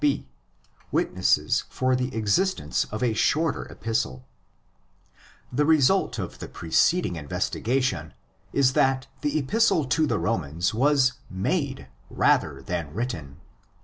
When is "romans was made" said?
10.17-11.87